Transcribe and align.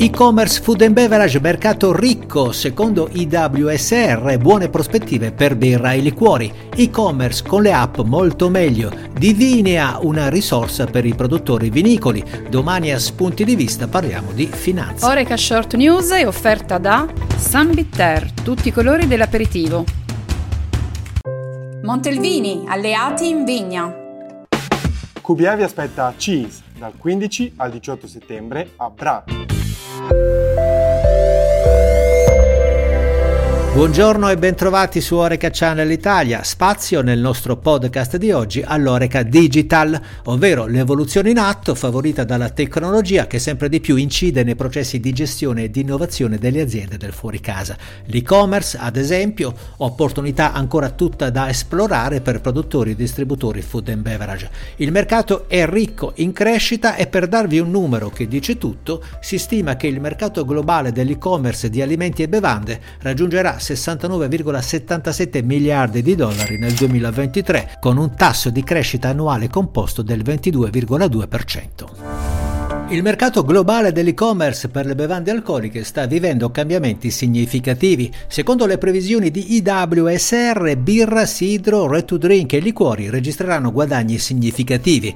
E-commerce 0.00 0.60
food 0.60 0.82
and 0.82 0.92
beverage 0.92 1.40
mercato 1.40 1.92
ricco, 1.92 2.52
secondo 2.52 3.08
IWSR, 3.10 4.38
buone 4.38 4.68
prospettive 4.68 5.32
per 5.32 5.56
birra 5.56 5.90
e 5.90 5.98
liquori. 5.98 6.52
E-commerce 6.72 7.42
con 7.42 7.62
le 7.62 7.72
app 7.72 7.98
molto 8.02 8.48
meglio. 8.48 8.92
Divinea 9.12 9.98
una 10.00 10.28
risorsa 10.28 10.86
per 10.86 11.04
i 11.04 11.16
produttori 11.16 11.68
vinicoli. 11.68 12.22
Domani 12.48 12.92
a 12.92 12.98
spunti 13.00 13.44
di 13.44 13.56
vista 13.56 13.88
parliamo 13.88 14.30
di 14.30 14.46
finanza. 14.46 15.08
Oreca 15.08 15.36
Short 15.36 15.74
News 15.74 16.10
è 16.12 16.24
offerta 16.24 16.78
da 16.78 17.12
San 17.36 17.74
Bitter, 17.74 18.30
tutti 18.44 18.68
i 18.68 18.72
colori 18.72 19.08
dell'aperitivo. 19.08 19.84
Montelvini, 21.82 22.62
alleati 22.68 23.28
in 23.28 23.44
vigna. 23.44 23.92
QBA 25.20 25.56
vi 25.56 25.62
aspetta 25.64 26.14
Cheese 26.16 26.62
dal 26.78 26.92
15 26.96 27.54
al 27.56 27.72
18 27.72 28.06
settembre 28.06 28.70
a 28.76 28.90
life. 30.00 30.47
Buongiorno 33.78 34.28
e 34.28 34.36
bentrovati 34.36 35.00
su 35.00 35.14
Oreca 35.14 35.50
Channel 35.52 35.88
Italia, 35.92 36.42
spazio 36.42 37.00
nel 37.00 37.20
nostro 37.20 37.58
podcast 37.58 38.16
di 38.16 38.32
oggi 38.32 38.60
all'Oreca 38.60 39.22
Digital, 39.22 40.00
ovvero 40.24 40.66
l'evoluzione 40.66 41.30
in 41.30 41.38
atto 41.38 41.76
favorita 41.76 42.24
dalla 42.24 42.50
tecnologia 42.50 43.28
che 43.28 43.38
sempre 43.38 43.68
di 43.68 43.78
più 43.78 43.94
incide 43.94 44.42
nei 44.42 44.56
processi 44.56 44.98
di 44.98 45.12
gestione 45.12 45.62
e 45.62 45.70
di 45.70 45.82
innovazione 45.82 46.38
delle 46.38 46.60
aziende 46.60 46.96
del 46.96 47.12
fuori 47.12 47.38
casa. 47.38 47.76
L'e-commerce, 48.06 48.76
ad 48.80 48.96
esempio, 48.96 49.54
opportunità 49.76 50.52
ancora 50.52 50.90
tutta 50.90 51.30
da 51.30 51.48
esplorare 51.48 52.20
per 52.20 52.40
produttori 52.40 52.90
e 52.90 52.96
distributori 52.96 53.62
food 53.62 53.90
and 53.90 54.02
beverage. 54.02 54.50
Il 54.78 54.90
mercato 54.90 55.48
è 55.48 55.64
ricco, 55.68 56.14
in 56.16 56.32
crescita 56.32 56.96
e 56.96 57.06
per 57.06 57.28
darvi 57.28 57.60
un 57.60 57.70
numero 57.70 58.10
che 58.10 58.26
dice 58.26 58.58
tutto, 58.58 59.04
si 59.20 59.38
stima 59.38 59.76
che 59.76 59.86
il 59.86 60.00
mercato 60.00 60.44
globale 60.44 60.90
dell'e-commerce 60.90 61.70
di 61.70 61.80
alimenti 61.80 62.24
e 62.24 62.28
bevande 62.28 62.80
raggiungerà 63.02 63.66
69,77 63.74 65.44
miliardi 65.44 66.02
di 66.02 66.14
dollari 66.14 66.58
nel 66.58 66.72
2023, 66.72 67.76
con 67.80 67.96
un 67.96 68.14
tasso 68.14 68.50
di 68.50 68.62
crescita 68.62 69.08
annuale 69.08 69.48
composto 69.48 70.02
del 70.02 70.20
22,2%. 70.20 72.28
Il 72.90 73.02
mercato 73.02 73.44
globale 73.44 73.92
dell'e-commerce 73.92 74.70
per 74.70 74.86
le 74.86 74.94
bevande 74.94 75.30
alcoliche 75.30 75.84
sta 75.84 76.06
vivendo 76.06 76.50
cambiamenti 76.50 77.10
significativi. 77.10 78.10
Secondo 78.28 78.64
le 78.64 78.78
previsioni 78.78 79.30
di 79.30 79.56
IWSR, 79.56 80.74
birra, 80.78 81.26
sidro, 81.26 81.86
ready 81.86 82.06
to 82.06 82.16
drink 82.16 82.54
e 82.54 82.60
liquori 82.60 83.10
registreranno 83.10 83.72
guadagni 83.72 84.16
significativi 84.16 85.14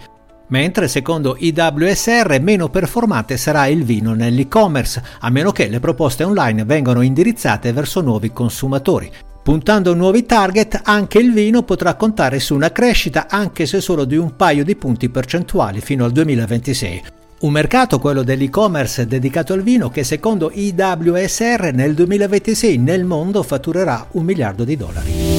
mentre 0.53 0.87
secondo 0.87 1.35
IWSR 1.39 2.39
meno 2.41 2.69
performante 2.69 3.39
sarà 3.39 3.67
il 3.67 3.85
vino 3.85 4.13
nell'e-commerce, 4.13 5.03
a 5.21 5.31
meno 5.31 5.51
che 5.51 5.69
le 5.69 5.81
proposte 5.81 6.25
online 6.25 6.65
vengano 6.65 7.01
indirizzate 7.01 7.73
verso 7.73 8.03
nuovi 8.03 8.33
consumatori. 8.33 9.11
Puntando 9.43 9.95
nuovi 9.95 10.25
target, 10.25 10.83
anche 10.85 11.19
il 11.19 11.33
vino 11.33 11.63
potrà 11.63 11.95
contare 11.95 12.39
su 12.39 12.55
una 12.55 12.71
crescita 12.71 13.27
anche 13.29 13.65
se 13.65 13.81
solo 13.81 14.05
di 14.05 14.17
un 14.17 14.37
paio 14.37 14.63
di 14.63 14.77
punti 14.77 15.09
percentuali 15.09 15.81
fino 15.81 16.05
al 16.05 16.13
2026. 16.13 17.03
Un 17.41 17.51
mercato, 17.51 17.99
quello 17.99 18.23
dell'e-commerce 18.23 19.07
dedicato 19.07 19.55
al 19.55 19.63
vino, 19.63 19.89
che 19.89 20.05
secondo 20.05 20.53
IWSR 20.53 21.71
nel 21.73 21.95
2026 21.95 22.77
nel 22.77 23.05
mondo 23.05 23.43
fatturerà 23.43 24.07
un 24.13 24.25
miliardo 24.25 24.63
di 24.65 24.77
dollari. 24.77 25.32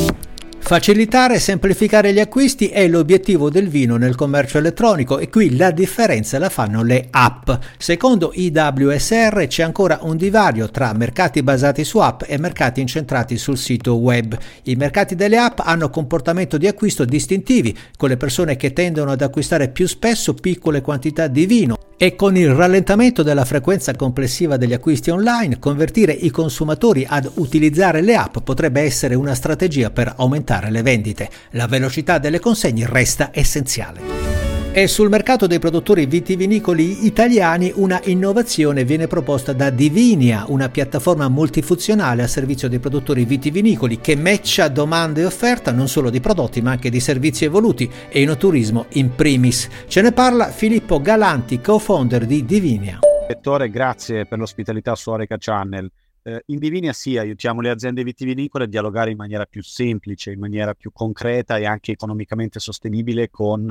Facilitare 0.65 1.35
e 1.35 1.39
semplificare 1.39 2.13
gli 2.13 2.21
acquisti 2.21 2.67
è 2.67 2.87
l'obiettivo 2.87 3.49
del 3.49 3.67
vino 3.67 3.97
nel 3.97 4.15
commercio 4.15 4.59
elettronico 4.59 5.19
e 5.19 5.29
qui 5.29 5.57
la 5.57 5.71
differenza 5.71 6.39
la 6.39 6.47
fanno 6.47 6.83
le 6.83 7.07
app. 7.11 7.51
Secondo 7.77 8.31
IWSR 8.33 9.45
c'è 9.47 9.61
ancora 9.61 9.99
un 10.03 10.15
divario 10.15 10.71
tra 10.71 10.93
mercati 10.93 11.43
basati 11.43 11.83
su 11.83 11.97
app 11.97 12.21
e 12.25 12.39
mercati 12.39 12.79
incentrati 12.79 13.37
sul 13.37 13.57
sito 13.57 13.97
web. 13.97 14.37
I 14.63 14.75
mercati 14.75 15.15
delle 15.15 15.37
app 15.37 15.59
hanno 15.61 15.89
comportamento 15.89 16.57
di 16.57 16.65
acquisto 16.65 17.03
distintivi, 17.03 17.77
con 17.97 18.07
le 18.07 18.17
persone 18.17 18.55
che 18.55 18.71
tendono 18.71 19.11
ad 19.11 19.21
acquistare 19.21 19.67
più 19.67 19.85
spesso 19.85 20.33
piccole 20.33 20.79
quantità 20.79 21.27
di 21.27 21.45
vino 21.45 21.77
e 21.97 22.15
con 22.15 22.35
il 22.35 22.53
rallentamento 22.53 23.21
della 23.21 23.45
frequenza 23.45 23.93
complessiva 23.95 24.57
degli 24.57 24.73
acquisti 24.73 25.09
online, 25.09 25.59
convertire 25.59 26.13
i 26.13 26.31
consumatori 26.31 27.05
ad 27.07 27.29
utilizzare 27.35 28.01
le 28.01 28.15
app 28.15 28.37
potrebbe 28.43 28.81
essere 28.81 29.15
una 29.15 29.35
strategia 29.35 29.91
per 29.91 30.13
aumentare 30.17 30.52
le 30.69 30.81
vendite. 30.81 31.29
La 31.51 31.67
velocità 31.67 32.17
delle 32.17 32.39
consegne 32.39 32.85
resta 32.87 33.29
essenziale. 33.33 34.33
E 34.75 34.87
sul 34.87 35.07
mercato 35.07 35.45
dei 35.45 35.59
produttori 35.59 36.07
vitivinicoli 36.07 37.05
italiani 37.05 37.71
una 37.75 38.01
innovazione 38.05 38.83
viene 38.83 39.05
proposta 39.05 39.53
da 39.53 39.69
Divinia, 39.69 40.45
una 40.47 40.67
piattaforma 40.67 41.29
multifunzionale 41.29 42.23
a 42.23 42.27
servizio 42.27 42.67
dei 42.67 42.79
produttori 42.79 43.23
vitivinicoli 43.23 44.01
che 44.01 44.15
matcha 44.15 44.69
domanda 44.69 45.21
e 45.21 45.25
offerta 45.25 45.71
non 45.71 45.87
solo 45.87 46.09
di 46.09 46.19
prodotti 46.19 46.63
ma 46.63 46.71
anche 46.71 46.89
di 46.89 46.99
servizi 46.99 47.45
evoluti 47.45 47.87
e 48.09 48.21
enoturismo 48.21 48.87
in 48.93 49.13
primis. 49.13 49.69
Ce 49.87 50.01
ne 50.01 50.11
parla 50.11 50.49
Filippo 50.49 50.99
Galanti, 50.99 51.61
co-founder 51.61 52.25
di 52.25 52.43
Divinia. 52.43 52.97
Direttore, 53.27 53.69
grazie 53.69 54.25
per 54.25 54.39
l'ospitalità 54.39 54.95
su 54.95 55.11
Oreca 55.11 55.37
Channel. 55.37 55.87
Eh, 56.25 56.41
in 56.47 56.57
Divinia 56.57 56.93
sì, 56.93 57.17
aiutiamo 57.17 57.59
le 57.59 57.69
aziende 57.69 58.01
vitivinicole 58.03 58.63
a 58.63 58.67
dialogare 58.67 59.11
in 59.11 59.17
maniera 59.17 59.45
più 59.45 59.61
semplice, 59.61 60.31
in 60.31 60.39
maniera 60.39 60.73
più 60.73 60.91
concreta 60.93 61.57
e 61.57 61.65
anche 61.65 61.91
economicamente 61.91 62.59
sostenibile 62.59 63.29
con 63.29 63.69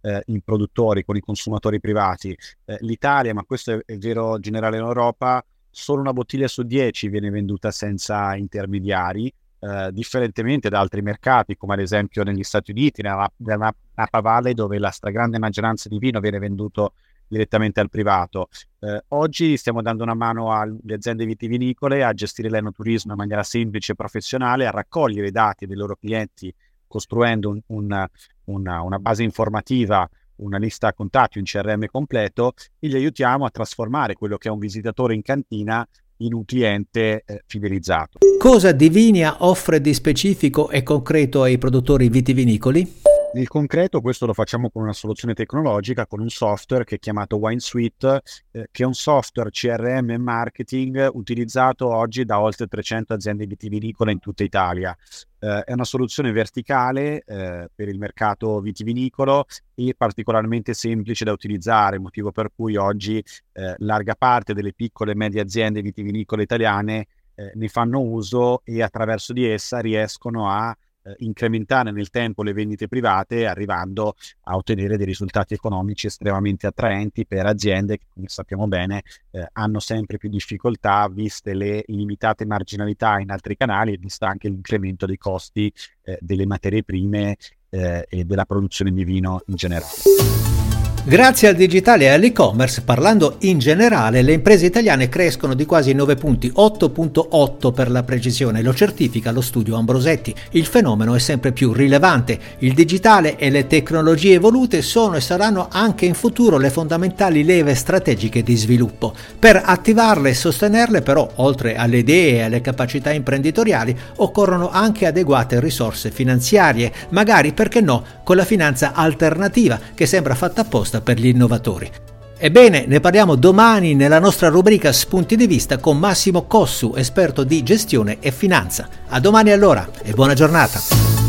eh, 0.00 0.22
i 0.26 0.42
produttori, 0.42 1.04
con 1.04 1.16
i 1.16 1.20
consumatori 1.20 1.78
privati. 1.78 2.36
Eh, 2.64 2.76
L'Italia, 2.80 3.32
ma 3.32 3.44
questo 3.44 3.72
è, 3.72 3.82
è 3.84 3.96
vero 3.98 4.38
generale 4.40 4.78
in 4.78 4.82
Europa, 4.82 5.44
solo 5.70 6.00
una 6.00 6.12
bottiglia 6.12 6.48
su 6.48 6.64
10 6.64 7.08
viene 7.08 7.30
venduta 7.30 7.70
senza 7.70 8.34
intermediari, 8.34 9.32
eh, 9.60 9.90
differentemente 9.92 10.68
da 10.68 10.80
altri 10.80 11.02
mercati, 11.02 11.56
come 11.56 11.74
ad 11.74 11.80
esempio 11.80 12.24
negli 12.24 12.42
Stati 12.42 12.72
Uniti, 12.72 13.00
nella, 13.02 13.30
nella 13.36 13.72
Napa 13.94 14.20
Valley, 14.20 14.54
dove 14.54 14.78
la 14.78 14.90
stragrande 14.90 15.38
maggioranza 15.38 15.88
di 15.88 15.98
vino 15.98 16.18
viene 16.18 16.40
venduto 16.40 16.94
direttamente 17.32 17.80
al 17.80 17.88
privato. 17.88 18.48
Eh, 18.78 19.04
oggi 19.08 19.56
stiamo 19.56 19.80
dando 19.80 20.02
una 20.02 20.14
mano 20.14 20.52
alle 20.52 20.94
aziende 20.94 21.24
vitivinicole 21.24 22.04
a 22.04 22.12
gestire 22.12 22.50
l'enoturismo 22.50 23.12
in 23.12 23.18
maniera 23.18 23.42
semplice 23.42 23.92
e 23.92 23.94
professionale, 23.94 24.66
a 24.66 24.70
raccogliere 24.70 25.28
i 25.28 25.30
dati 25.32 25.66
dei 25.66 25.76
loro 25.76 25.96
clienti 25.96 26.54
costruendo 26.86 27.48
un, 27.48 27.60
un, 27.68 28.06
una, 28.44 28.82
una 28.82 28.98
base 28.98 29.22
informativa 29.22 30.08
una 30.36 30.58
lista 30.58 30.92
contatti, 30.92 31.38
un 31.38 31.44
CRM 31.44 31.86
completo 31.86 32.54
e 32.80 32.88
li 32.88 32.96
aiutiamo 32.96 33.44
a 33.44 33.50
trasformare 33.50 34.14
quello 34.14 34.38
che 34.38 34.48
è 34.48 34.50
un 34.50 34.58
visitatore 34.58 35.14
in 35.14 35.22
cantina 35.22 35.86
in 36.16 36.34
un 36.34 36.44
cliente 36.44 37.22
eh, 37.24 37.42
fidelizzato. 37.46 38.18
Cosa 38.38 38.72
Divinia 38.72 39.44
offre 39.44 39.80
di 39.80 39.94
specifico 39.94 40.68
e 40.68 40.82
concreto 40.82 41.42
ai 41.42 41.58
produttori 41.58 42.08
vitivinicoli? 42.08 43.11
Nel 43.34 43.48
concreto 43.48 44.02
questo 44.02 44.26
lo 44.26 44.34
facciamo 44.34 44.68
con 44.68 44.82
una 44.82 44.92
soluzione 44.92 45.32
tecnologica, 45.32 46.06
con 46.06 46.20
un 46.20 46.28
software 46.28 46.84
che 46.84 46.96
è 46.96 46.98
chiamato 46.98 47.38
WineSuite, 47.38 48.20
eh, 48.50 48.68
che 48.70 48.82
è 48.82 48.86
un 48.86 48.92
software 48.92 49.48
CRM 49.48 50.10
e 50.10 50.18
marketing 50.18 51.08
utilizzato 51.14 51.88
oggi 51.88 52.26
da 52.26 52.38
oltre 52.38 52.66
300 52.66 53.14
aziende 53.14 53.46
vitivinicole 53.46 54.12
in 54.12 54.18
tutta 54.18 54.42
Italia. 54.42 54.94
Eh, 55.38 55.62
è 55.64 55.72
una 55.72 55.84
soluzione 55.84 56.30
verticale 56.30 57.22
eh, 57.24 57.70
per 57.74 57.88
il 57.88 57.98
mercato 57.98 58.60
vitivinicolo 58.60 59.46
e 59.74 59.94
particolarmente 59.96 60.74
semplice 60.74 61.24
da 61.24 61.32
utilizzare, 61.32 61.98
motivo 61.98 62.32
per 62.32 62.50
cui 62.54 62.76
oggi 62.76 63.16
eh, 63.52 63.74
larga 63.78 64.14
parte 64.14 64.52
delle 64.52 64.74
piccole 64.74 65.12
e 65.12 65.16
medie 65.16 65.40
aziende 65.40 65.80
vitivinicole 65.80 66.42
italiane 66.42 67.06
eh, 67.34 67.50
ne 67.54 67.68
fanno 67.68 67.98
uso 67.98 68.60
e 68.62 68.82
attraverso 68.82 69.32
di 69.32 69.46
essa 69.46 69.78
riescono 69.78 70.50
a 70.50 70.76
eh, 71.04 71.14
incrementare 71.18 71.90
nel 71.90 72.10
tempo 72.10 72.42
le 72.42 72.52
vendite 72.52 72.88
private 72.88 73.46
arrivando 73.46 74.14
a 74.44 74.56
ottenere 74.56 74.96
dei 74.96 75.06
risultati 75.06 75.54
economici 75.54 76.06
estremamente 76.06 76.66
attraenti 76.66 77.26
per 77.26 77.46
aziende 77.46 77.98
che 77.98 78.04
come 78.12 78.28
sappiamo 78.28 78.66
bene 78.68 79.02
eh, 79.30 79.48
hanno 79.52 79.80
sempre 79.80 80.18
più 80.18 80.28
difficoltà 80.28 81.08
viste 81.10 81.54
le 81.54 81.84
limitate 81.86 82.44
marginalità 82.44 83.18
in 83.18 83.30
altri 83.30 83.56
canali 83.56 83.92
e 83.92 83.98
vista 83.98 84.28
anche 84.28 84.48
l'incremento 84.48 85.06
dei 85.06 85.18
costi 85.18 85.72
eh, 86.02 86.18
delle 86.20 86.46
materie 86.46 86.82
prime 86.82 87.36
eh, 87.70 88.06
e 88.08 88.24
della 88.24 88.44
produzione 88.44 88.92
di 88.92 89.04
vino 89.04 89.42
in 89.46 89.54
generale. 89.56 90.61
Grazie 91.04 91.48
al 91.48 91.56
digitale 91.56 92.04
e 92.04 92.08
all'e-commerce, 92.10 92.82
parlando 92.82 93.34
in 93.40 93.58
generale, 93.58 94.22
le 94.22 94.34
imprese 94.34 94.66
italiane 94.66 95.08
crescono 95.08 95.54
di 95.54 95.66
quasi 95.66 95.92
9 95.94 96.14
punti, 96.14 96.48
8.8 96.54 97.72
per 97.72 97.90
la 97.90 98.04
precisione, 98.04 98.62
lo 98.62 98.72
certifica 98.72 99.32
lo 99.32 99.40
studio 99.40 99.74
Ambrosetti. 99.74 100.32
Il 100.50 100.64
fenomeno 100.64 101.16
è 101.16 101.18
sempre 101.18 101.50
più 101.50 101.72
rilevante. 101.72 102.38
Il 102.58 102.74
digitale 102.74 103.36
e 103.36 103.50
le 103.50 103.66
tecnologie 103.66 104.34
evolute 104.34 104.80
sono 104.80 105.16
e 105.16 105.20
saranno 105.20 105.66
anche 105.72 106.06
in 106.06 106.14
futuro 106.14 106.56
le 106.56 106.70
fondamentali 106.70 107.42
leve 107.42 107.74
strategiche 107.74 108.44
di 108.44 108.54
sviluppo. 108.54 109.12
Per 109.36 109.60
attivarle 109.62 110.30
e 110.30 110.34
sostenerle 110.34 111.02
però, 111.02 111.28
oltre 111.34 111.74
alle 111.74 111.98
idee 111.98 112.36
e 112.36 112.42
alle 112.42 112.60
capacità 112.60 113.10
imprenditoriali, 113.10 113.98
occorrono 114.18 114.70
anche 114.70 115.06
adeguate 115.06 115.58
risorse 115.58 116.12
finanziarie, 116.12 116.92
magari 117.08 117.52
perché 117.52 117.80
no, 117.80 118.04
con 118.22 118.36
la 118.36 118.44
finanza 118.44 118.92
alternativa 118.94 119.80
che 119.94 120.06
sembra 120.06 120.36
fatta 120.36 120.62
apposta 120.92 121.00
per 121.00 121.18
gli 121.18 121.28
innovatori. 121.28 121.90
Ebbene, 122.36 122.86
ne 122.86 123.00
parliamo 123.00 123.36
domani 123.36 123.94
nella 123.94 124.18
nostra 124.18 124.48
rubrica 124.48 124.92
Spunti 124.92 125.36
di 125.36 125.46
vista 125.46 125.78
con 125.78 125.96
Massimo 125.96 126.46
Cossu, 126.46 126.94
esperto 126.96 127.44
di 127.44 127.62
gestione 127.62 128.18
e 128.20 128.32
finanza. 128.32 128.88
A 129.08 129.20
domani 129.20 129.52
allora 129.52 129.88
e 130.02 130.12
buona 130.12 130.34
giornata. 130.34 131.21